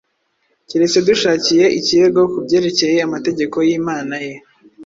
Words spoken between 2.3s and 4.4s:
ku byerekeye amategeko y’Imana ye.